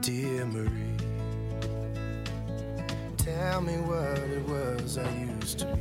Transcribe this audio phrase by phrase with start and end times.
[0.00, 0.96] dear Marie.
[3.16, 5.08] Tell me what it was I
[5.40, 5.80] used to be.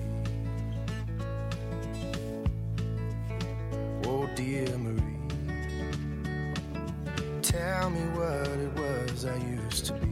[4.08, 5.02] Oh, dear Marie.
[7.42, 10.08] Tell me what it was I used to be.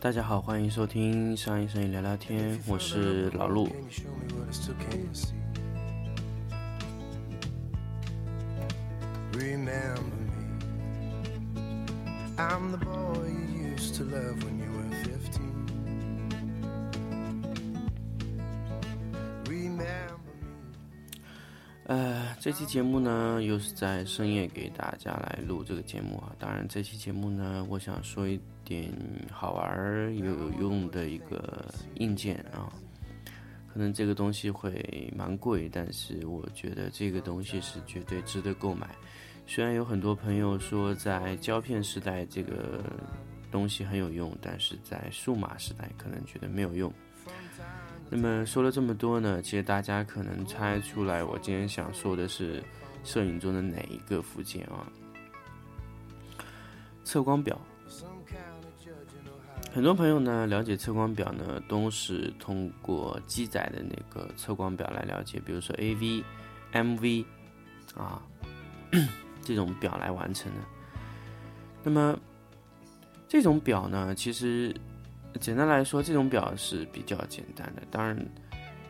[0.00, 3.68] 大家好，欢迎收听上一声音聊聊天，我是老陆。
[9.38, 10.21] Can
[12.63, 15.43] I'm the boy you used to love when you were 15.
[19.49, 20.47] Remember me.
[21.87, 26.33] 呃，这期节目呢，又是在深夜给大家来录这个节目啊。
[26.39, 28.89] 当然，这期节目呢，我想说一点
[29.29, 32.71] 好玩又有用的一个硬件啊。
[33.73, 38.89] 可能这个东西会蛮贵，但是我觉得这个东西是绝对值得购买。
[39.45, 42.83] 虽然有很多朋友说在胶片时代这个
[43.51, 46.91] 东西很有用，但是在数码时代可能觉得没有用。
[48.09, 52.63] 那么说了这么多呢，其实大家可能猜出来，我今天想说的是
[53.03, 54.87] 摄影中的哪一个附件啊？
[57.03, 57.59] 测光表。
[59.71, 66.23] 很多朋友呢了解测光表呢，都是通过机载的那个测光表来了解，比如说 AV、
[66.71, 67.25] MV
[67.95, 68.21] 啊
[69.43, 70.59] 这种表来完成的。
[71.83, 72.17] 那么
[73.27, 74.73] 这种表呢，其实
[75.39, 77.83] 简单来说，这种表是比较简单的。
[77.91, 78.17] 当然，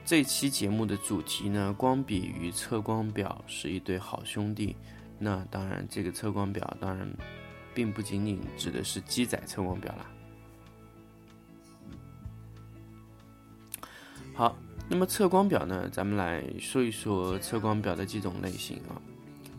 [0.06, 4.76] 这期节目的主题呢，光比与测光表是一对好兄弟。
[5.18, 7.10] 那当然，这个测光表当然
[7.74, 10.06] 并不仅仅指的是机载测光表啦。
[14.36, 14.58] 好，
[14.90, 19.00] 那么测光表呢，咱们来说一说测光表的几种类型啊，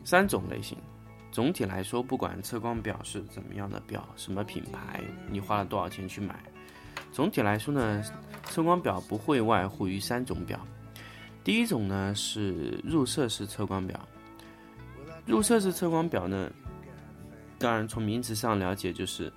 [0.05, 0.74] 三种类型。
[1.35, 6.39] 总体来说，不管测光表是怎么样的表，什么品牌，你花了多少钱去买，
[7.11, 8.05] 总体来说呢，
[8.45, 10.65] 测光表不会外乎于三种表。
[11.43, 13.99] 第一种呢是入射式测光表，
[15.27, 16.49] 入射式测光表呢，
[17.59, 19.33] 当然从名词上了解就是，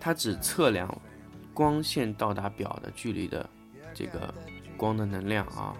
[0.00, 0.88] 它只测量
[1.52, 3.46] 光线到达表的距离的
[3.92, 4.32] 这个
[4.78, 5.76] 光的能量啊。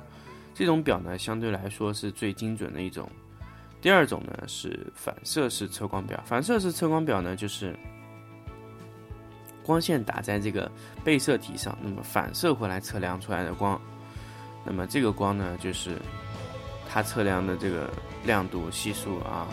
[0.52, 3.10] 这种表呢，相对来说是最精准的一种。
[3.80, 7.74] 第二种呢是反射式测光表，反射式测光表呢就是
[9.64, 10.70] 光线打在这个
[11.02, 13.80] 被摄体上，那么反射回来测量出来的光，
[14.66, 15.96] 那么这个光呢就是
[16.88, 17.90] 它测量的这个
[18.24, 19.48] 亮度系数啊。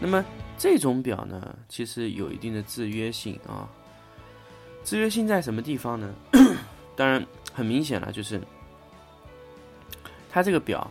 [0.00, 0.24] 那么
[0.56, 3.68] 这种表呢，其实有一定的制约性啊。
[4.84, 6.14] 制约性在什么地方呢？
[6.96, 8.40] 当然很明显了，就是
[10.30, 10.88] 它这个表。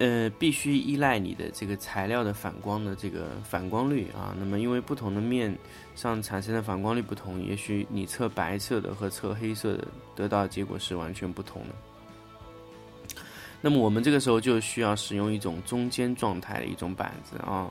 [0.00, 4.34] 呃，必须依赖你的这个材料的反光的这个反光率啊。
[4.38, 5.54] 那么，因为不同的面
[5.94, 13.22] 上产生的反光率不同，也许你测白色的和测黑色的得到的结果是完全不同的。
[13.60, 17.70] 那么，我们这个时候就需要使用一种中间状态的一种板子啊，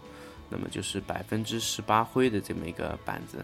[0.51, 3.44] 那么就是百分之十八灰的这么一个板子。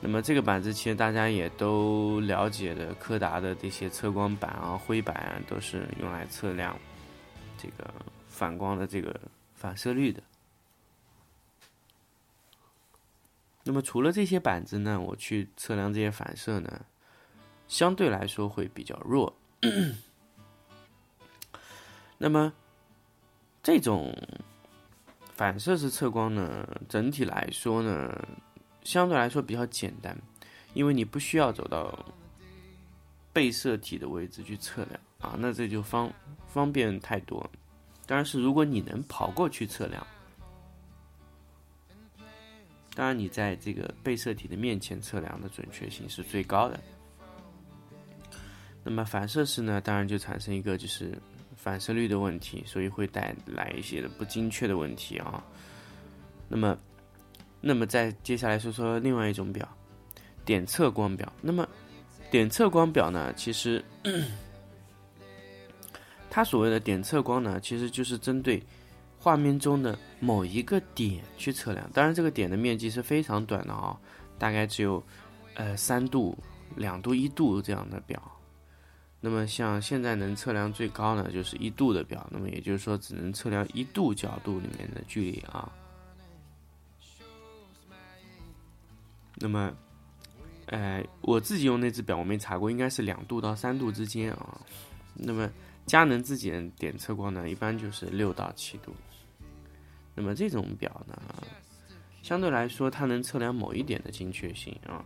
[0.00, 6.76] 那么这个板子其实大家也都了解的，柯达的这些测光板啊、灰板啊，都是用来测量
[7.56, 7.88] 这个。
[8.34, 9.18] 反光的这个
[9.54, 10.20] 反射率的。
[13.62, 16.84] 那么除了这些板子呢，我去测量这些反射呢，
[17.66, 19.34] 相对来说会比较弱。
[22.18, 22.52] 那么
[23.62, 24.14] 这种
[25.34, 28.28] 反射式测光呢，整体来说呢，
[28.82, 30.14] 相对来说比较简单，
[30.74, 32.04] 因为你不需要走到
[33.32, 36.12] 被摄体的位置去测量啊，那这就方
[36.46, 37.50] 方便太多。
[38.06, 40.06] 当然是，如果你能跑过去测量，
[42.94, 46.78] 当然你在这个被摄体的面前测量的准确性是最高的。
[48.82, 51.18] 那么反射式呢，当然就产生一个就是
[51.56, 55.42] 反射率的问题，所以会带来一些的不精确的问题啊。
[56.46, 56.78] 那么，
[57.62, 59.66] 那么再接下来说说另外一种表，
[60.44, 61.32] 点测光表。
[61.40, 61.66] 那么
[62.30, 63.82] 点测光表呢，其实。
[66.34, 68.60] 它所谓的点测光呢，其实就是针对
[69.20, 71.88] 画面中的某一个点去测量。
[71.92, 73.96] 当然，这个点的面积是非常短的啊、
[74.36, 75.00] 大概只有
[75.54, 76.36] 呃三度、
[76.74, 78.20] 两度、一度这样的表。
[79.20, 82.28] 那么像现在能测量最高呢，就是一度的表。
[82.32, 85.70] 那么也就是说，只能测量一度角度里面的距离啊。
[89.36, 89.72] 那么，
[90.66, 94.60] 呃，我自己用那只表，我没查过，应该是两度到三度之间啊。
[95.14, 95.48] 那么
[95.86, 98.92] 佳能自己的点测光呢，一般就是六到七度。
[100.14, 101.20] 那么这种表呢，
[102.22, 105.04] 相对来说它能测量某一点的精确性啊。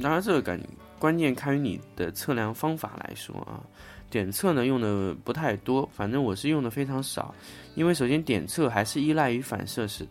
[0.00, 0.60] 当然，这个感
[0.98, 3.62] 关键看于你的测量方法来说啊。
[4.10, 7.34] 点测呢用的不太多，反正我是用的非常少，
[7.74, 10.10] 因为首先点测还是依赖于反射式的，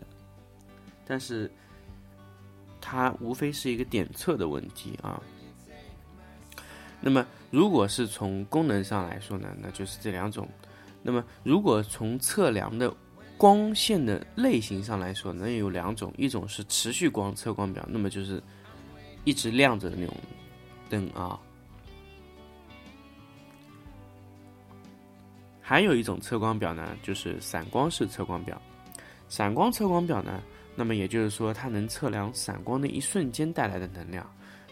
[1.06, 1.48] 但是
[2.80, 5.22] 它无非是一个点测的问题啊。
[7.02, 10.48] 那么如果是从功能上来说呢，那就是这两种。
[11.02, 12.94] 那么如果从测量的
[13.36, 18.40] 光线的类型上来说，那有两种，一种是持续光测光表，那么就是
[19.24, 20.14] 一直亮着的那种
[20.88, 21.36] 灯啊。
[25.60, 28.60] 还有一种测光表呢，就是散光式测光表。
[29.28, 30.40] 散光测光表呢，
[30.76, 34.24] 那么也就是说，它能测量闪光的一瞬间带来的能量。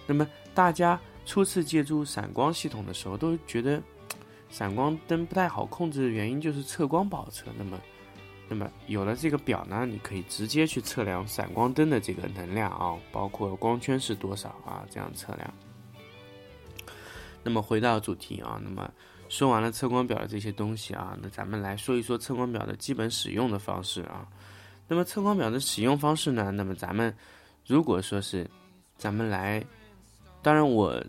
[0.06, 1.00] 那么大家
[1.30, 3.80] 初次借助闪光系统的时候，都觉得
[4.50, 7.46] 闪光灯不太好控制的原因就是测光不好测。
[7.56, 7.80] 那么，
[8.48, 15.54] 那么有了这个表呢，你可以直接去测量闪光灯的这个能量啊，包括光圈是多少啊，这样测量。
[17.44, 18.90] 那么回到主题啊，那么。
[19.28, 24.26] 说完了测光表的这些东西啊，那咱们来说一说测光表的基本使用的方式啊。
[24.88, 26.50] 那么测光表的使用方式呢？
[26.50, 27.16] 那么咱们
[27.64, 28.50] 如果说是
[28.96, 29.64] 咱们来，
[30.42, 31.00] 当然我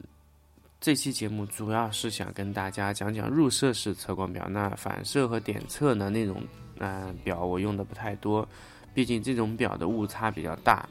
[0.81, 4.49] 这期节目主要是想跟大家讲讲入射式测光表。
[4.49, 6.43] 那反射和点测呢那种
[6.79, 8.47] 嗯表我用的不太多，
[8.91, 10.89] 毕竟这种表的误差比较大。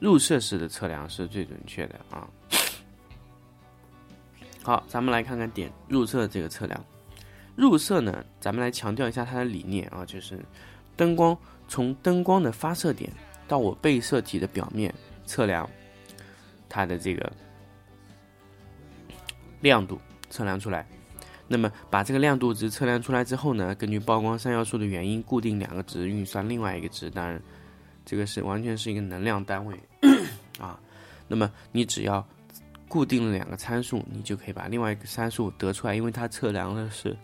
[0.00, 2.28] 入射式的测量是最准确的啊。
[4.62, 6.84] 好，咱们来看看点入射这个测量。
[7.56, 10.38] 入射呢，咱们来强调一下它的理念啊，就是
[10.94, 11.34] 灯光
[11.68, 13.10] 从灯光的发射点
[13.48, 14.94] 到我被摄体的表面
[15.24, 15.66] 测量
[16.68, 17.32] 它的这个
[19.64, 20.00] 亮度，
[20.30, 20.86] 测量出来。
[21.48, 27.10] 那么把这个亮度值测量出来之后呢，根据曝光三要素的原因，固定两个值，运算另外一个值。
[27.10, 27.42] 当然，
[28.04, 29.76] 这个是完全是一个能量单位
[30.60, 30.78] 啊。
[31.26, 32.24] 那么你只要。
[32.86, 37.16] 固定了两个参数，你就可以把另外一个参数得出来，因为它测量的是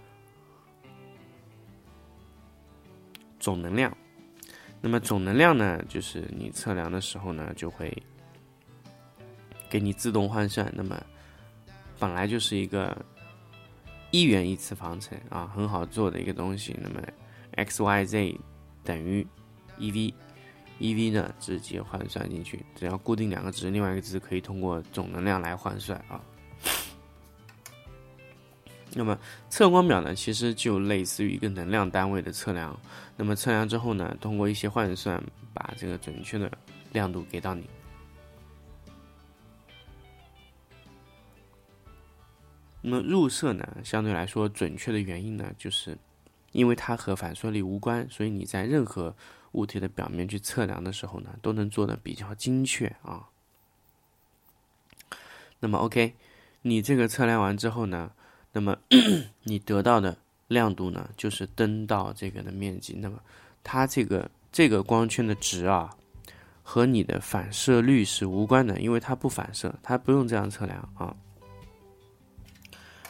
[3.38, 3.96] 总能量。
[4.80, 7.96] 那么总能量呢，就是你测量的时候呢，就会
[9.68, 10.72] 给你自动换算。
[10.74, 11.00] 那么
[12.00, 12.96] 本来就是一个
[14.10, 16.76] 一元一次方程啊，很好做的一个东西。
[16.82, 17.00] 那么
[17.52, 18.40] x y z
[18.82, 19.24] 等于
[19.78, 20.12] e v。
[20.82, 26.18] e v 呢，直接换算进去，只要固定两个值，另外一个值可以通过总能量来换算啊。
[28.94, 29.18] 那么
[29.50, 32.74] 测光表呢，其实就类似于一个能量单位的测量。
[33.14, 36.50] 那么测量之后呢，通过一些换算，把这个准确的
[36.92, 37.68] 亮度给到你。
[42.82, 45.96] 那么入射呢，相对来说准确的原因呢，就是
[46.52, 49.14] 因为它和反射率无关，所以你在任何
[49.52, 53.26] 物体的表面去测量的时候呢，都能做的比较精确啊。
[55.58, 56.14] 那么，OK，
[56.62, 58.10] 你这个测量完之后呢，
[58.50, 58.74] 那么
[59.44, 60.16] 你得到的
[60.48, 62.94] 亮度呢，就是灯道这个的面积。
[62.94, 63.20] 那么
[63.62, 65.94] 它这个这个光圈的值啊，
[66.62, 71.14] 和你的反射率是无关的，因为它不反射，它不用这样测量啊。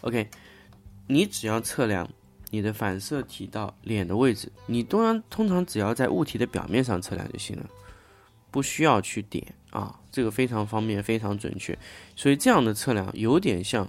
[0.02, 0.28] OK，
[1.06, 2.08] 你只要测量。
[2.52, 7.64] 你的反射体到脸的位置，你通常通常只要在物体的表面上测量就行了，
[8.50, 11.78] 不需要去点啊，这个非常方便，非常准确。
[12.16, 13.88] 所以这样的测量有点像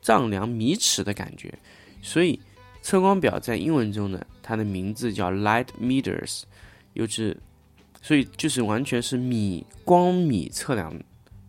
[0.00, 1.56] 丈量米尺的感觉。
[2.02, 2.40] 所以
[2.82, 6.42] 测光表在英文中呢，它的名字叫 light meters，
[6.94, 7.36] 又是
[8.02, 10.92] 所以就是完全是米光米测量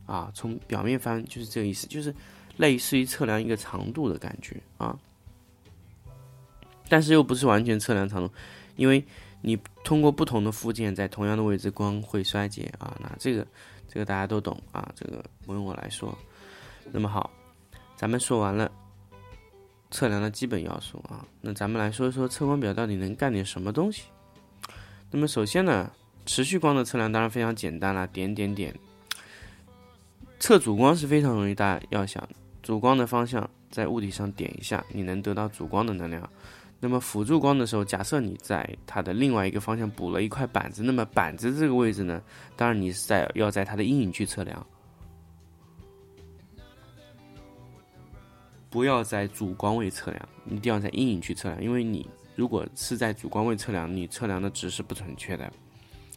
[0.05, 2.13] 啊，从表面翻就是这个意思，就是
[2.57, 4.97] 类似于测量一个长度的感觉啊。
[6.89, 8.31] 但是又不是完全测量长度，
[8.75, 9.03] 因为
[9.41, 12.95] 你通过不同的附件在同样的位置，光会衰减啊。
[13.01, 13.47] 那这个
[13.87, 16.15] 这个大家都懂啊，这个不用我来说。
[16.91, 17.31] 那么好，
[17.95, 18.69] 咱们说完了
[19.89, 24.03] 测量的基本要素啊，那咱们来说一说测光表到底能干点什么东西。
[25.09, 25.91] 那么首先呢，
[26.25, 28.77] 持续光的测量当然非常简单了，点点点。
[30.39, 32.27] 测主光是非常容易，大家要想
[32.63, 36.27] 主光的方向在物体上点一下，你能得到主光的能量。
[36.79, 42.21] 那么辅助光的时候，假设你在它的另外一个方向补了一块板子，那么板子这个位置呢，
[42.55, 44.65] 当然你是在要在它的阴影去测量，
[48.69, 55.51] 不要在主光位测量，一定要在阴影去测量，因为你如果是在主光位测量，你测量的值是不准确的，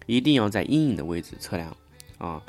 [0.07, 1.77] 一定要在阴影的位置测量
[2.19, 2.43] 啊。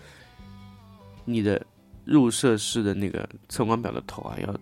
[1.24, 1.64] 你的
[2.08, 4.60] 入射式的那个测光表的头啊，要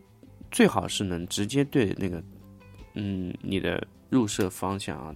[0.52, 2.22] 最好是能直接对那个。
[2.98, 5.14] 嗯，你的入射方向啊，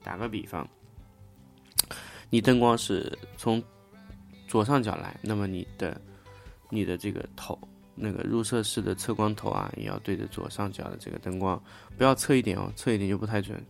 [0.00, 0.64] 打个比方，
[2.30, 3.60] 你灯光是从
[4.46, 6.00] 左上角来，那么你的
[6.70, 7.58] 你的这个头，
[7.96, 11.60] 那个入射式的测光头啊，也要对着左上角的这个灯光，
[11.98, 13.60] 不要侧一点哦，侧一点就不太准。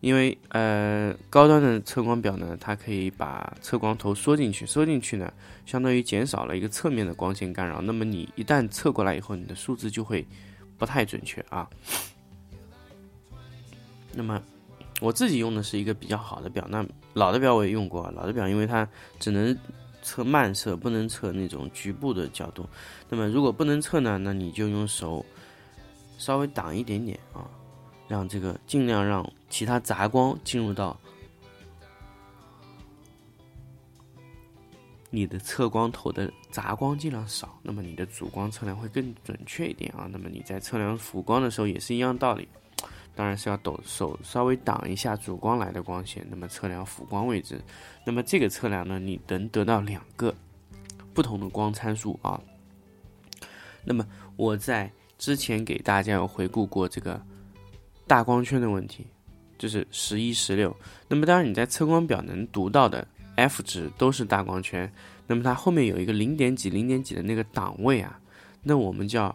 [0.00, 5.32] 因为呃，高端的测光表呢，它可以把测光头缩进去，缩进去呢，
[5.66, 7.80] 相当于减少了一个侧面的光线干扰。
[7.80, 10.24] 那么你一旦测过来以后，你的数字就会
[10.76, 11.68] 不太准确啊。
[14.14, 14.40] 那么
[15.00, 18.88] 我自己用的是一个比较好的表，那老的表我也用过，老的表因为它
[19.18, 19.56] 只能
[20.00, 22.68] 测慢射，不能测那种局部的角度。
[23.08, 25.26] 那么如果不能测呢，那你就用手
[26.18, 27.50] 稍微挡一点点啊。
[28.08, 30.98] 让这个尽量让其他杂光进入到
[35.10, 40.08] 你的测光头的杂光尽量少，那么你的主光测量会更准确一点啊。
[40.10, 42.48] 那么你在测量辅光的时候也是一样道理，
[43.14, 47.60] 当然是要抖手稍微挡一下主光来的光线，那么测量辅光位置。
[48.04, 50.34] 那么这个测量呢，你能得到两个
[51.12, 52.40] 不同的光参数啊。
[53.84, 57.20] 那么我在之前给大家有回顾过这个。
[58.08, 59.06] 大光圈的问题，
[59.58, 60.74] 就是十一、十六。
[61.06, 64.90] 那么当然你在测光表能读到的 F 值都是大光圈，
[65.26, 68.18] 那么它后面有一个零点几、零点几的那个档位啊，
[68.62, 69.32] 那我们叫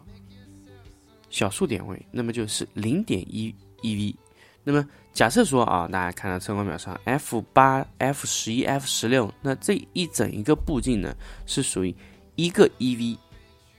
[1.29, 4.15] 小数点位，那么就是零点一 eV。
[4.63, 11.15] 那么假设说啊，大家看到测光表上 F 八、F 十一、F 十六，那这一整一个步径呢
[11.45, 11.93] 是属于
[12.35, 13.17] 一个 eV，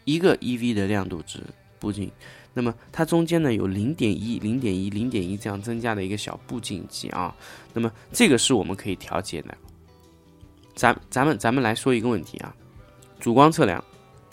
[0.05, 1.41] 一个 eV 的亮度值
[1.81, 2.11] 步径。
[2.57, 7.35] 那么它中间呢有零点一、零点一、零点一这样增加的一个小步进级啊，
[7.73, 9.53] 那么这个是我们可以调节的。
[10.77, 12.55] 咱咱们咱们来说一个问题啊，
[13.19, 13.83] 主光测量，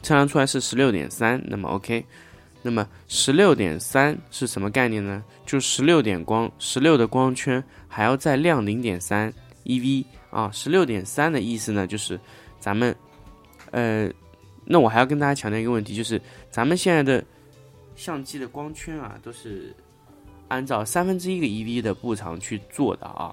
[0.03, 2.05] 测量出来是十六点三，那么 OK，
[2.61, 5.23] 那么十六点三是什么概念呢？
[5.43, 9.33] 就十六点光，十六的光圈还要再亮零点三
[9.65, 12.19] eV 啊，十六点三的意思呢就是
[12.59, 12.95] 咱们，
[13.71, 14.07] 呃，
[14.63, 17.25] 那我还要跟大家强调一个问题，就是咱们现在的。
[18.01, 19.75] 相机的光圈啊，都是
[20.47, 23.31] 按照三分之一个 eV 的步长去做的啊。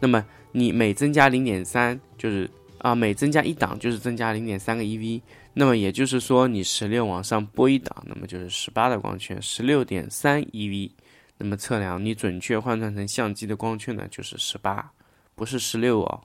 [0.00, 5.20] 那么你每增加零点三，就是啊，每增加一档就是增加零点三个 eV。
[5.52, 10.90] 那么也就是说，你十六往上拨一档，那么就是十八的光圈，十六点三 eV。
[11.36, 14.90] 那么测量你准确换算成相机的光圈呢，就是十八，
[15.34, 16.24] 不是十六哦。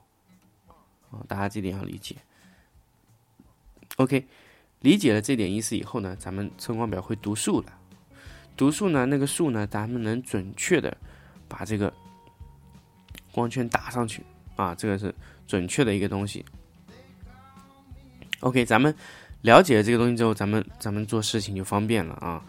[1.10, 2.16] 啊，大家这点要理解。
[3.96, 4.26] OK。
[4.80, 7.66] 理解了这点意思以后呢，咱们测光表会读数了。
[8.56, 10.96] 读数呢，那个数呢，咱们能准确的
[11.48, 11.92] 把这个
[13.30, 14.22] 光圈打上去
[14.56, 15.14] 啊，这个是
[15.46, 16.44] 准确的一个东西。
[18.40, 18.94] OK，咱们
[19.42, 22.42] 了解了这个东西之后，咱们咱们做事情就方便了啊。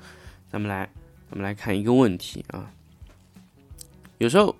[0.49, 0.89] 咱们来，
[1.29, 2.71] 咱们来看一个问题啊。
[4.19, 4.55] 有时候，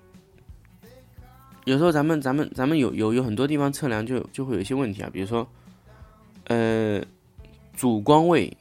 [1.64, 5.48] 有时候咱们咱们咱们有有有很多地方测量就就会有一些问题啊，比如说，
[6.48, 7.02] 呃。
[7.76, 8.56] 主光位，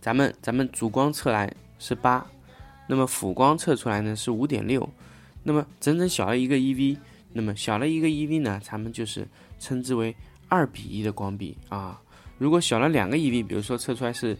[0.00, 2.26] 咱们咱们主光测来是八，
[2.86, 4.88] 那么辅光测出来呢是五点六，
[5.42, 6.96] 那么整整小了一个 eV，
[7.32, 9.26] 那么小了一个 eV 呢，咱们就是
[9.58, 10.14] 称之为
[10.48, 12.00] 二比一的光比啊。
[12.38, 14.36] 如果小了两个 eV，比如说测出来是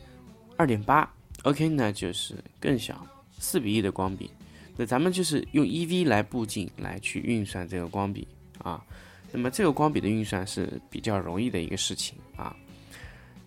[0.56, 1.10] 二点八
[1.44, 3.06] ，OK，那就是更小，
[3.38, 4.30] 四比一的光比。
[4.76, 8.26] 那咱们就是用 eV 来步进来去运算这个光比
[8.58, 8.82] 啊。
[9.30, 12.56] 那么这个光比的运算是比较容易的一个事情啊。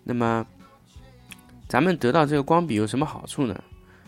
[0.04, 0.46] 那么，
[1.66, 3.60] 咱们得到这个光比有什么好处呢？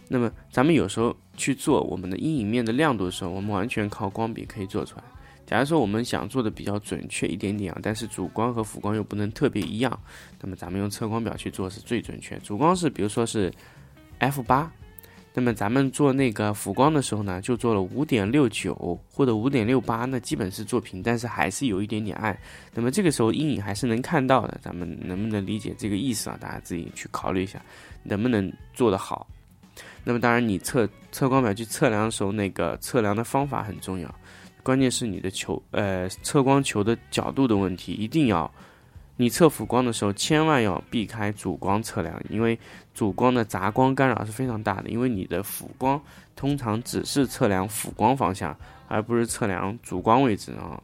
[0.09, 5.05] 那么，咱们有时候去做我们的阴影面的亮度的时候，我们完全靠光比可以做出来。
[5.47, 9.99] 假如说我们想做的比较准确一点点啊，但是主光和辅光又不能特别一样，
[10.41, 12.39] 那么咱们用测光表去做是最准确。
[12.41, 13.53] 主光是比如说是
[14.19, 14.71] f 八。
[15.39, 22.35] 那么咱们做那个辅光的时候呢，就做了五点六九或者五点六八，那基本是做平，但是还是有一点点暗。
[22.73, 26.39] 那么这个时候阴影还是能看到的，咱们能不能理解这个意思啊？
[26.41, 27.61] 大家自己去考虑一下，
[28.03, 29.27] 能不能做得好。
[30.03, 34.13] 那么当然，你测测光表去测量的时候，那个测量的方法很重要，
[34.63, 38.51] 关键是你的球呃测光球的角度的问题，一定要。
[39.19, 42.59] 你测辅光的时候，千万要避开主光测量，因为
[42.95, 44.91] 主光的杂光干扰是非常大的。
[44.91, 45.99] 因为你的辅光
[46.35, 48.55] 通常只是测量辅光方向，
[48.89, 50.79] 而不是测量主光位置啊。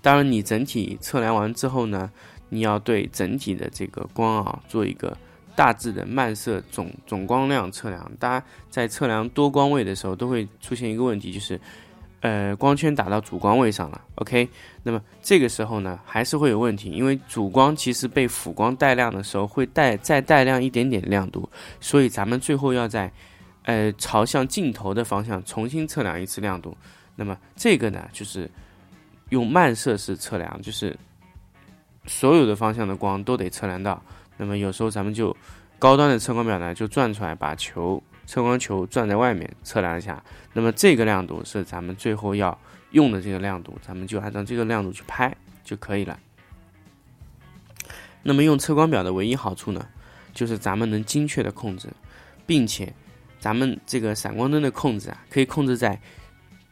[0.00, 2.10] 当然，你整体测量完之后呢，
[2.48, 5.14] 你要对整体的这个光啊做一个
[5.54, 8.10] 大致的漫射总总光量测量。
[8.18, 11.60] 大家在测量多光位的时候，都会出现一个问题，就是。
[12.22, 14.48] 呃，光圈打到主光位上了，OK，
[14.84, 21.48] 那么这个时候呢，还是会有问题，因为主光其实被辅光带亮的时候，会带再带亮一点点亮度，
[21.80, 23.12] 所以咱们最后要在，
[23.64, 26.76] 呃，朝向镜头的方向重新测量一次亮度。
[27.16, 28.48] 那么这个呢，就是
[29.30, 30.96] 用漫射式测量，就是
[32.06, 34.00] 所有的方向的光都得测量到。
[34.36, 35.36] 那么有时候咱们就
[35.76, 38.00] 高端的测光表呢，就转出来把球
[38.32, 40.24] 测光球转在外面测量一下。
[40.54, 42.58] 那么这个亮度是咱们最后要
[42.92, 46.18] 用的这个亮度，咱们就按照这个亮度去拍就可以了。
[48.22, 49.86] 那么用测光表的唯一好处呢，
[50.32, 51.90] 就是咱们能精确的控制，
[52.46, 52.90] 并且
[53.38, 56.00] 咱们这个闪光灯的控制啊，可以控制在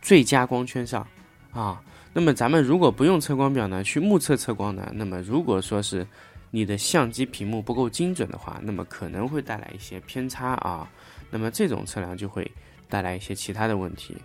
[0.01, 1.07] 最佳光圈上
[1.53, 1.79] 啊。
[2.15, 6.07] 那么咱们如果不用测光表呢，去目测测光呢，那么如果说是
[6.51, 10.89] 你的相机屏幕不够精准的话，那么可能会带来一些偏差啊。
[11.31, 12.51] 那么这种测量就会
[12.89, 14.17] 带来一些其他的问题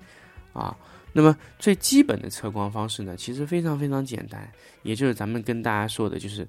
[0.53, 0.75] 啊。
[1.13, 4.51] 那么最基本的测光方式呢，其实非常非常简单，
[4.83, 6.47] 也就是咱们跟大家说的，就是。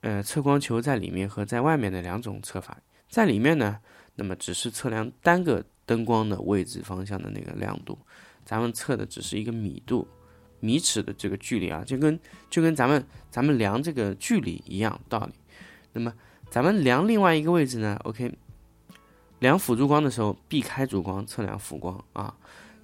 [0.00, 2.78] 呃，测光球在里面和在外面的两种测法，
[3.10, 3.80] 在里面呢，
[4.14, 7.98] 那么只是测量单个灯光的位置方向的那个亮度，
[8.44, 10.06] 咱们测的只是一个米度、
[10.60, 12.16] 米尺的这个距离啊，就跟
[12.48, 15.32] 就跟咱们咱们量这个距离一样道理。
[15.92, 16.14] 那么
[16.48, 18.32] 咱们量另外一个位置呢？OK，
[19.38, 22.34] 量辅助光的时候避开主光，测量辅光啊，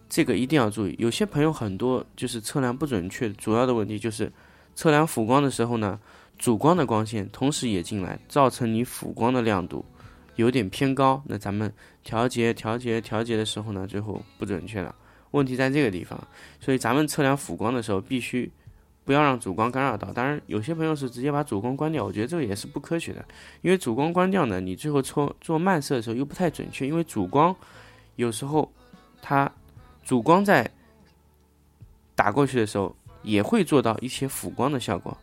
[0.09, 0.95] 这个一定要注意。
[0.99, 4.33] 有些朋友很多就是测量不准确，主要的问题就是
[4.75, 5.99] 测量辅光的时候呢。
[6.37, 9.85] 主光的光线同时也进来，造成你辅光的亮度
[10.35, 11.23] 有点偏高。
[11.27, 14.93] 那咱们调节、调节、调节的时候呢，最后不准确了。
[15.31, 16.21] 问题在这个地方，
[16.59, 18.51] 所以咱们测量辅光的时候，必须
[19.05, 20.13] 不要让主光干扰到。
[20.13, 23.25] 当然，有些朋友是直接把主光关掉，我觉得这个也是不科学的。
[23.63, 26.87] 因为主光关掉呢，你最后做做慢射的时候又不太准确。
[26.87, 27.55] 因为主光
[28.17, 28.71] 有时候
[29.21, 29.51] 它
[30.03, 30.71] 主光在
[32.15, 35.17] 打过去的时候，也会做到一些辅光的效果。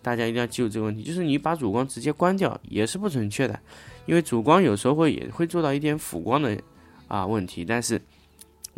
[0.00, 3.58] 大家一定要记住这个问题，就是你把主光直接关掉也是不准确的，
[4.06, 6.56] 因为主光有时候会也会做到一点辅光的
[7.08, 8.00] 啊问题，但是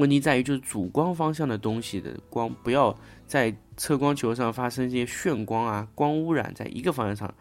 [0.01, 2.93] 问题在于就是主光方向的东西的光不要
[3.27, 7.33] 在测光球上发生这些眩光啊、光污染，在一个方向上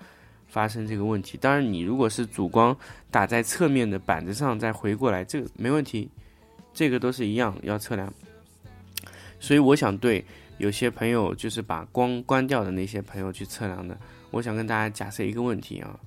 [0.47, 1.37] 发生这个问题。
[1.37, 2.77] 当然，你如果是主光
[3.09, 6.09] 打在侧面的板子上再回过来，这个没问题，
[6.73, 8.13] 这个都是一样要测量。
[9.39, 10.23] 所以我想对。
[10.59, 13.97] 有些朋友就是把光关掉的那些朋友去测量的，
[14.29, 15.97] 我想跟大家假设一个问题啊，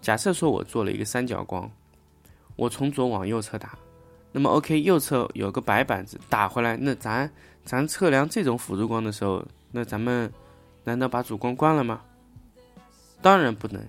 [0.00, 1.70] 假设说我做了一个三角光，
[2.56, 3.78] 我从左往右侧打，
[4.36, 7.30] 那么 OK 右侧有个白板子打回来，那咱
[7.64, 10.30] 咱测量这种辅助光的时候，那咱们
[10.84, 12.02] 难道把主光关了吗？
[13.22, 13.82] 当然不能，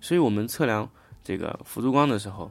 [0.00, 0.88] 所以我们测量
[1.22, 2.50] 这个辅助光的时候，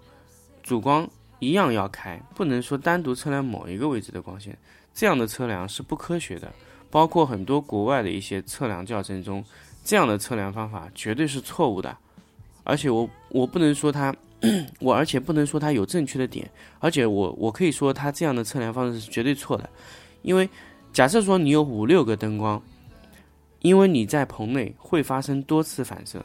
[0.62, 4.56] 主光一样要开，不能说单独测量某一个位置的光线。
[4.93, 6.54] 这样的测量是不科学的，
[6.91, 9.43] 包括很多国外的一些测量教程中，
[9.84, 11.98] 这样的测量方法绝对是错误的。
[12.63, 14.15] 而且我我不能说它，
[14.79, 19.69] 我而且不能说它有正确的点，而且我我可以说它这样的测量方式是绝对错的。
[20.21, 20.49] 因为
[20.91, 22.62] 假设说你有五六个灯光，
[23.60, 26.23] 因为你在棚内会发生多次反射，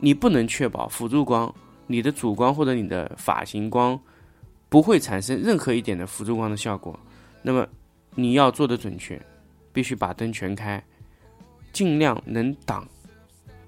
[0.00, 1.54] 你不能确保辅助光、
[1.86, 3.98] 你的主光或者你的发型光
[4.68, 6.98] 不会产生任何一点的辅助光的效果。
[7.42, 7.66] 那么，
[8.14, 9.20] 你要做的准确，
[9.72, 10.82] 必须把灯全开，
[11.72, 12.88] 尽量能挡，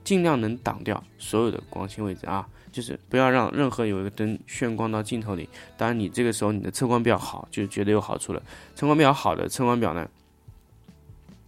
[0.02, 5.48] 尽量能挡掉所有的光线位置啊，就是不要让任何有一个灯眩光到镜头里。
[5.76, 8.42] 当然，你这个时候你的测光表好，就绝对有好处了。
[8.74, 10.08] 测光表好的测光表呢，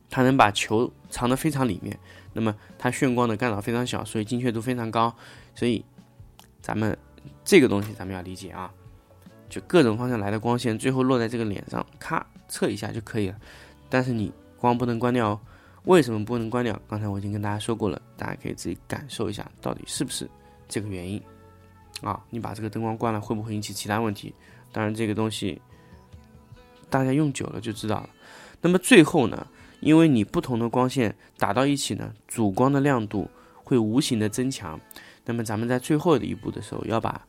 [0.08, 1.98] 它能把球藏得非常里面，
[2.32, 5.14] 那么它眩光的干扰非常小，所以精确度非常高。
[5.54, 5.84] 所以，
[6.60, 6.96] 咱们
[7.44, 8.72] 这个东西咱们要理解啊。
[9.48, 13.36] 就各种方向来的光线，最后落在这个脸上，咔测一下就可以了。
[13.88, 15.40] 但是你光不能关掉哦。
[15.84, 16.80] 为什么不能关掉？
[16.86, 20.28] 刚才我已经跟大家说过了，大家可以自己感受一下，到底是不是
[20.70, 21.20] 这个原因
[22.00, 22.24] 啊？
[22.30, 24.34] 你把这个灯光关了，会不会引起其他问题？
[24.72, 25.60] 当然，这个东西
[26.88, 28.08] 大家用久了就知道了。
[28.62, 29.46] 那么最后呢，
[29.80, 33.28] 因为你不同的光线打到一起呢，主光的亮度
[33.64, 34.80] 会无形的增强。
[35.26, 37.20] 那么咱们在最后的一步的时候，要把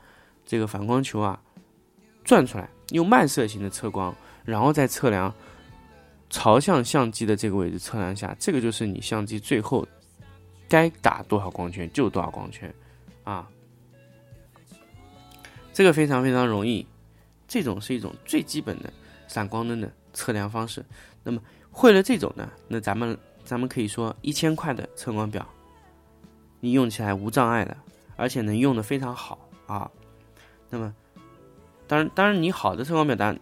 [0.46, 1.42] 这个反光球啊。
[2.24, 5.34] 转出来，用漫射型的测光，然后再测量
[6.30, 9.86] 朝向相机的这个位置测量一下，这个就是你相机最后
[10.70, 12.72] 该打多少光圈就多少光圈
[13.24, 13.48] 啊。
[15.74, 16.86] 这个非常非常容易，
[17.48, 18.92] 这种是一种最基本的
[19.28, 20.84] 闪光灯的测量方式。
[21.24, 25.48] 那么会了这种呢，那咱们咱们可以说一千块的测光表，
[26.60, 27.76] 你用起来无障碍的，
[28.16, 29.90] 而且能用的非常好啊。
[30.70, 30.94] 那么。
[31.88, 33.38] 当然，当然，你好的测光表，但，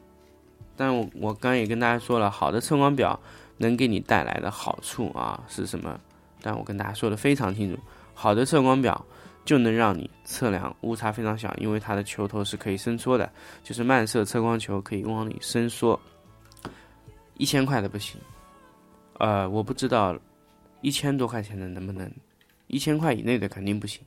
[0.76, 3.20] 但我我刚也跟大家说了，好的测光表
[3.58, 6.00] 能给你带来的好处啊是什么？
[6.42, 7.80] 但我跟大家说的非常清楚，
[8.16, 9.06] 好的测光表
[9.50, 13.28] 就能让你测量误差非常小，因为它的球头是可以伸缩的，
[13.64, 16.00] 就是慢射测光球可以往里伸缩。
[17.34, 18.22] 一千块的不行，
[19.18, 20.16] 呃，我不知道
[20.82, 22.08] 一千多块钱的能不能，
[22.68, 24.04] 一千块以内的肯定不行。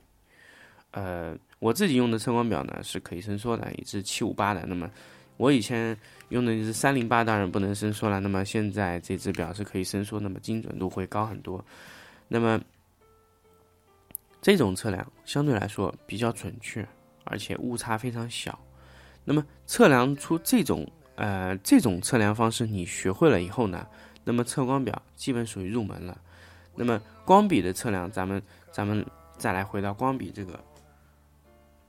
[0.91, 4.65] 呃，我自己用的测光表呢是可以伸缩的，一支七五八的。
[4.65, 4.89] 那么
[5.35, 5.97] 我以前
[6.29, 8.21] 用的一支三零八，当然不能伸缩了。
[8.21, 11.61] 那么现在这支表是可以伸缩，那么精准度会高很多。
[12.29, 12.57] 那么
[14.43, 16.87] 这种测量相对来说比较准确，
[17.23, 18.59] 而且误差非常小。
[19.23, 20.87] 那么测量出这种。
[21.15, 23.85] 呃，这种测量方式你学会了以后呢，
[24.23, 26.19] 那么测光表基本属于入门了。
[26.73, 29.05] 那么光笔的测量，咱们咱们
[29.37, 30.59] 再来回到光笔这个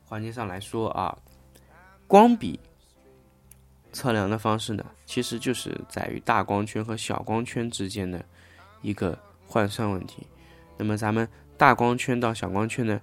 [0.04, 1.16] 环节上来说啊，
[2.06, 2.60] 光笔
[3.94, 8.22] 测量的方式呢，其实就是在于大光圈和小光圈之间的
[8.82, 10.26] 一个换算问题。
[10.76, 11.26] 那么咱们
[11.64, 13.00] 大光圈到小光圈的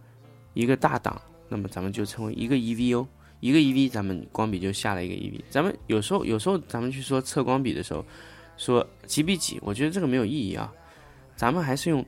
[0.54, 1.19] 一个大档，
[1.50, 3.08] 那么咱们就称为一个 EVO。
[3.39, 5.41] 一个 EV，咱们光笔就下了一个 EV。
[5.50, 8.06] 咱们有时候有时候咱们去说测光笔的时候，
[8.58, 10.71] 说几比几，我觉得这个没有意义啊。
[11.36, 12.06] 咱们还是用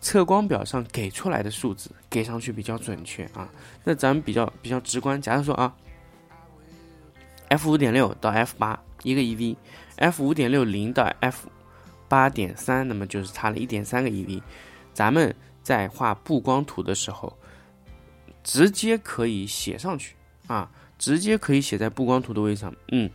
[0.00, 3.50] 测光表上给出来的数字给上去比较准确啊。
[3.82, 5.74] 那咱们比较比较直观，假如说啊
[7.48, 11.48] ，F 五点六到 F 八一个 EV，F 五点六零到 F
[12.14, 14.40] 八点三，那么就是差了一点三个 EV。
[14.92, 17.36] 咱们在画布光图的时候。
[18.44, 20.14] 直接可以写上去
[20.48, 22.74] 啊，直接可以写在布光图的位置上。
[22.92, 23.08] 嗯，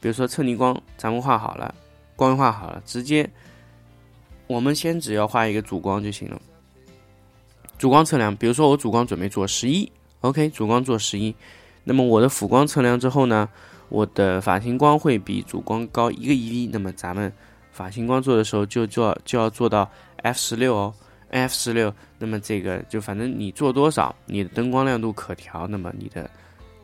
[0.00, 1.72] 比如说测逆光，咱们画好了，
[2.16, 3.30] 光画好了，直接
[4.48, 6.42] 我们先只要画一个主光就行了。
[7.78, 11.36] 主光测量，比如说我主光准备做十一，OK，主光做十一，
[11.84, 13.48] 那么我的辅光测量之后呢，
[13.88, 17.32] 我的法型光会比主光高一个 EV，那么咱们
[17.78, 20.92] 法型光做的时候就做就要做到 F 十六哦。
[21.30, 26.28] F 十六，那么这个就反正你做多少，你的灯光亮度可调，那么你的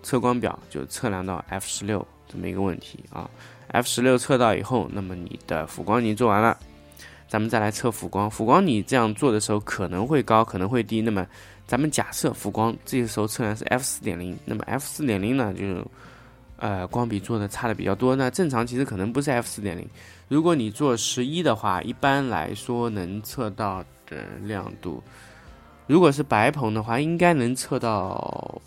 [0.02, 3.28] 测光表就测量到 F 十六这么一个问题啊。
[3.68, 6.56] F 十六测到以后，那么你的辅光已经做完了，
[7.26, 8.30] 咱们再来测辅光。
[8.30, 11.00] 辅光你这样做的时候可能会高，可能会低。
[11.00, 11.26] 那么
[11.66, 15.64] 咱们假设辅光这个时候测量是 F 四点零，那么 F 四点零呢，就
[16.56, 18.16] 呃光比做的差的比较多。
[18.16, 19.88] 那正常其实可能不是 F 四点零，
[20.28, 23.84] 如果你做十一的话，一般来说能测到。
[24.06, 25.02] 的亮度，
[25.86, 28.60] 如果是白棚的话，应该能测到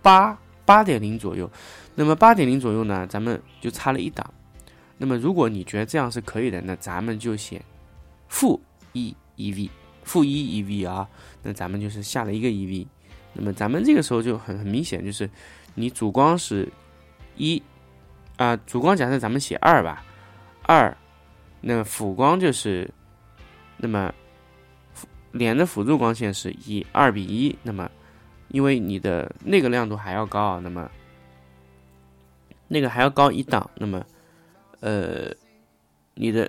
[0.00, 1.50] 八八点零左右。
[1.96, 4.24] 那么八点零左右呢，咱们就差了一档。
[4.96, 7.60] 那么如果你觉得这样是可以的，那咱们就写
[8.28, 8.60] 负
[8.92, 9.68] 一 EV，
[10.04, 11.08] 负一 EV 啊。
[11.42, 12.86] 那咱们就是下了一个 EV。
[13.32, 15.28] 那么咱们这个时候就很很明显，就是
[15.74, 16.72] 你主光是
[17.36, 17.62] 一
[18.36, 20.04] 啊，主光假设咱们写二吧，
[20.62, 20.96] 二，
[21.60, 22.90] 那辅光就是
[23.76, 24.12] 那么。
[25.36, 27.90] 连的辅助光线是一二比一，那么
[28.50, 30.88] 因为你的那个亮度还要高啊，那么
[32.68, 34.00] 那个还要高一档，那么
[34.78, 35.34] 呃，
[36.14, 36.48] 你的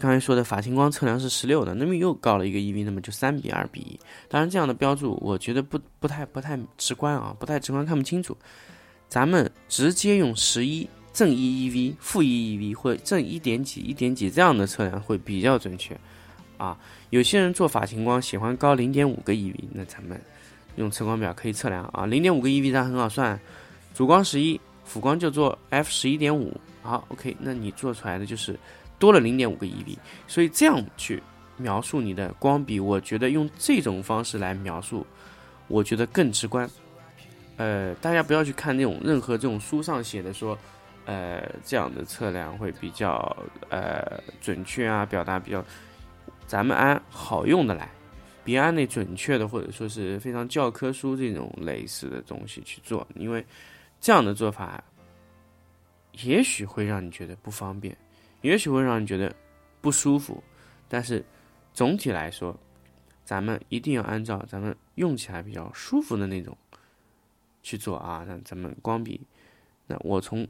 [0.00, 4.00] 刚才说的法型光测量是十六的，那么又高了一个 EV，那么就三比二比一。
[4.28, 8.36] 当然这样的标注我觉得不不太不太直观啊，不太直观看不清楚。
[9.08, 15.96] 咱们直接用十一正一 EV、负一 EV 或正一点几、一点几这样的测量会比较准确。
[16.56, 16.78] 啊，
[17.10, 20.20] 有些人做法型光喜欢高零点五个 EV，那咱们
[20.76, 23.38] 用测光表可以测量啊，零点五个 EV 它很好算，
[23.92, 28.58] 主光十一，辅光就做 F 十一点五，好，OK，那你做出来的就是
[29.00, 29.96] 多了零点五个 EV，
[30.28, 31.20] 所以这样去
[31.56, 35.04] 描述你的光比，我觉得用这种方式来描述，
[35.66, 36.70] 我觉得更直观。
[37.56, 40.58] 呃，大家不要去看那种任何这种书上写的说，
[41.04, 43.36] 呃，这样的测量会比较
[43.68, 45.64] 呃准确啊，表达比较。
[46.46, 47.88] 咱们按好用的来，
[48.44, 53.44] 别按那准确的或者说是非常教科书这种类似的东西去做，因为
[53.98, 54.82] 这样的做法
[56.22, 57.96] 也许会让你觉得不方便，
[58.42, 59.34] 也许会让你觉得
[59.80, 60.42] 不舒服。
[60.86, 61.24] 但是
[61.72, 62.54] 总体来说，
[63.24, 66.56] 咱们一定要按照咱们用起来比较舒服的那种
[67.64, 68.24] 去做啊。
[68.28, 69.20] 那咱们光笔，
[69.88, 70.46] 那我从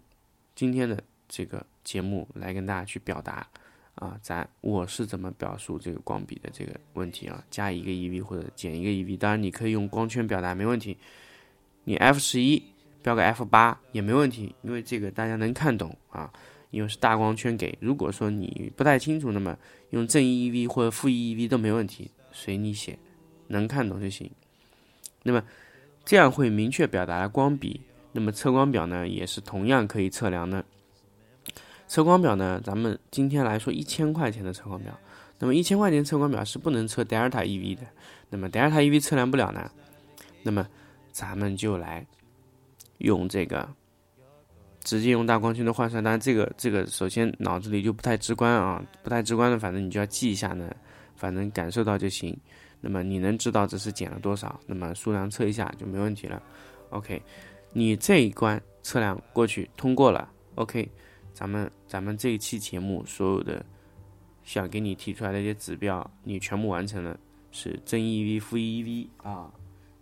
[0.55, 3.48] 今天的这个节目来跟大家去表达。
[3.94, 7.44] 啊，咱我是怎么表述这个光比的这个问题啊？
[7.48, 10.98] 加一个 EV 或者减一个 EV，当然你可以用光圈表达没问题。
[11.85, 12.61] 你 F 十一
[13.03, 16.29] 标个 F 八也没问题，因为这个大家能看懂啊，
[16.72, 17.79] 因为是大光圈给。
[17.81, 19.57] 如果说你不太清楚，那么
[19.90, 22.98] 用正一 EV 或者负一 EV 都没问题，随你写，
[23.46, 24.29] 能看懂就行。
[25.22, 25.40] 那么
[26.05, 27.81] 这样会明确表达了光比。
[28.12, 30.64] 那么测光表呢，也是同样可以测量的。
[31.87, 32.61] 测光表呢？
[32.64, 34.99] 咱们今天来说一千块钱的测光表，
[35.38, 37.83] 那么一千块钱测光表是不能测德尔塔 EV 的。
[38.31, 39.71] 那么德尔塔 EV 测量不了呢？
[40.43, 40.67] 那么
[41.12, 42.05] 咱们就来
[42.99, 43.69] 用这个
[44.83, 50.75] 直接用大光圈的换算，当然这个这个首先脑子里就不太直观啊，不太直观的，反正你就要记一下呢，
[51.17, 52.37] 反正感受到就行。
[52.85, 56.42] 那么你能知道这是减了多少，那么数量测一下就没问题了。
[56.90, 57.23] OK，
[57.73, 60.87] 你这一关测量过去通过了，OK，
[61.33, 63.64] 咱们咱们这一期节目所有的
[64.42, 67.18] 想给你提出来的一些指标，你全部完成了，
[67.51, 69.51] 是正 EV 负 EV 啊，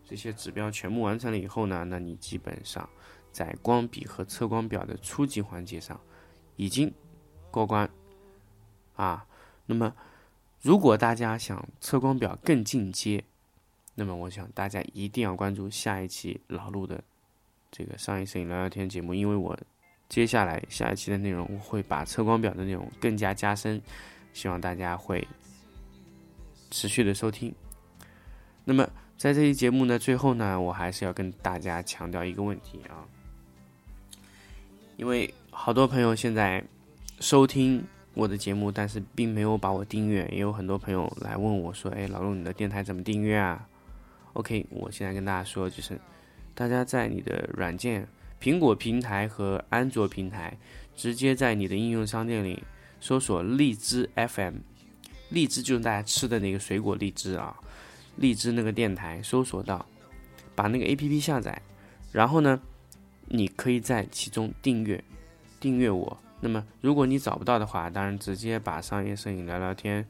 [0.05, 2.89] 这些指标全部完成了以后呢，那你基本上。
[3.33, 5.99] 在光笔和测光表的初级环节上，
[6.57, 6.93] 已经
[7.51, 7.89] 过关
[8.95, 9.27] 啊。
[9.65, 9.91] 那么，
[10.63, 13.25] 如果大家想测光表更进阶，
[13.97, 17.03] 那么我想大家一定要关注下一期老陆的
[17.71, 19.59] 这个商业摄影聊聊天节目，因为我
[20.09, 23.83] 接下来下一期的内容会把测光表的内容更加加深，
[24.33, 25.27] 希望大家会
[26.71, 27.53] 持续的收听。
[28.65, 33.03] 那么，在这期节目呢最后呢，我还是要跟大家强调一个问题啊。
[34.97, 36.63] 因为好多朋友现在
[37.19, 43.67] 收听我的节目，但是并没有把我订阅，也有很多朋友来问我说：“哎，老陆，你的电台怎么订阅啊
[44.35, 45.99] ？”OK，我现在跟大家说，就是
[46.55, 48.07] 大家在你的软件，
[48.41, 50.57] 苹果平台和安卓平台，
[50.95, 52.63] 直接在你的应用商店里
[53.01, 54.57] 搜索荔枝 FM，
[55.31, 57.57] 荔枝就是大家吃的那个水果荔枝啊，
[58.17, 59.85] 荔枝那个电台搜索到，
[60.55, 61.61] 把那个 APP 下载，
[62.13, 62.61] 然后呢？
[63.35, 65.03] 你可以在其中订阅，
[65.59, 66.19] 订阅我。
[66.45, 70.05] 那么，如果你找不到的话，当然直接把商业摄影聊聊天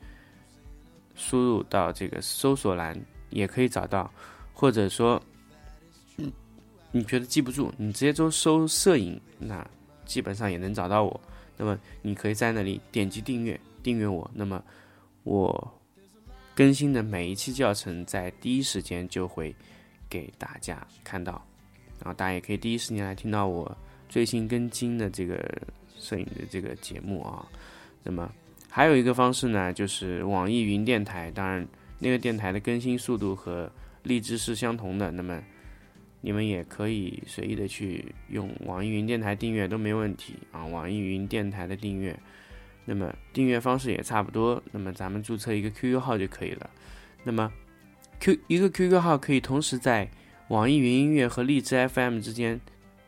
[1.14, 4.10] 输入到这个搜索栏也可以找到。
[4.54, 5.22] 或者说，
[6.16, 6.32] 嗯
[6.90, 9.66] 你觉得记不住，你直接就搜摄影，那
[10.06, 11.20] 基本上也能找到我。
[11.56, 14.30] 那么，你可以在那里点击订阅，订阅我。
[14.32, 14.62] 那么，
[15.24, 15.80] 我
[16.54, 19.54] 更新的每一期教程在第一时间就会
[20.08, 21.44] 给大家看到。
[21.98, 23.76] 然后大家也可以第一时间来听到我
[24.08, 25.36] 最新更新的这个
[26.02, 27.46] 摄影的这个节目啊。
[28.02, 28.28] 那么
[28.68, 31.30] 还有一个方式呢，就是网易云电台。
[31.30, 31.66] 当然，
[31.98, 33.70] 那个电台的更新速度和
[34.02, 35.10] 荔枝是相同的。
[35.12, 35.40] 那么
[36.20, 40.66] 你们也可以随意的去用网易云电台订阅都没问题啊。
[40.66, 42.18] 网易云电台的订阅，
[42.84, 44.60] 那么订阅方式也差不多。
[44.72, 46.68] 那么咱们注册一个 QQ 号就可以了。
[47.22, 47.52] 那么
[48.20, 50.08] Q 一个 QQ 号可以同时在
[50.48, 52.60] 网易云音乐和荔枝 FM 之间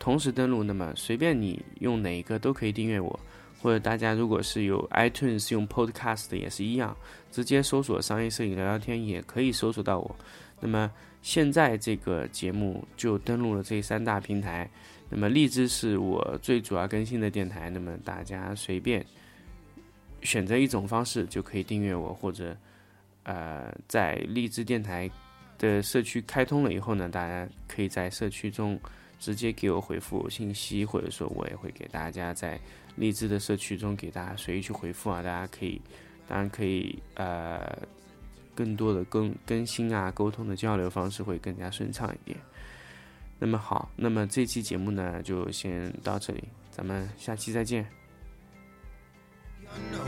[0.05, 3.19] 同时登录，那么随便你用哪一个都可以订阅我，
[3.63, 6.95] 或者大家如果是有 iTunes 用 Podcast 的也是一样，
[7.33, 10.15] 直接搜索“商业摄影聊聊天”也可以搜索到我。
[10.61, 14.69] 那么现在这个节目就登录了这三大平台，
[15.09, 19.03] 那么荔枝是我最主要更新的电台，那么大家随便
[20.21, 22.55] 选择一种方式就可以订阅我，或者
[23.23, 25.11] 呃在荔枝电台。
[25.57, 28.79] 的社区开通了以后呢，大家可以在社区中
[29.19, 32.61] 直接给我回复信息，或者说我也会给大家在
[32.97, 35.81] 荔枝的社区中给大家随意去回复啊，大家可以
[36.29, 37.77] 当然可以呃
[38.55, 42.39] 更多的更更新啊，沟通的交流方式会更加顺畅一点。
[43.39, 47.85] 那么好，那么这期节目呢就先到这里，咱们下期再见。
[49.65, 50.05] You're no